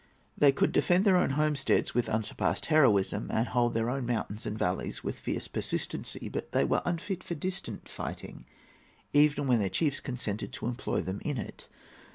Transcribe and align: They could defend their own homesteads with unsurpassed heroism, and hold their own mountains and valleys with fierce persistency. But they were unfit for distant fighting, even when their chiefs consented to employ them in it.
They 0.35 0.51
could 0.51 0.71
defend 0.71 1.05
their 1.05 1.15
own 1.17 1.29
homesteads 1.37 1.93
with 1.93 2.09
unsurpassed 2.09 2.65
heroism, 2.65 3.29
and 3.29 3.47
hold 3.49 3.75
their 3.75 3.87
own 3.87 4.07
mountains 4.07 4.47
and 4.47 4.57
valleys 4.57 5.03
with 5.03 5.19
fierce 5.19 5.47
persistency. 5.47 6.27
But 6.27 6.53
they 6.53 6.63
were 6.65 6.81
unfit 6.85 7.23
for 7.23 7.35
distant 7.35 7.87
fighting, 7.87 8.45
even 9.13 9.45
when 9.47 9.59
their 9.59 9.69
chiefs 9.69 9.99
consented 9.99 10.53
to 10.53 10.65
employ 10.65 11.01
them 11.01 11.21
in 11.23 11.37
it. 11.37 11.67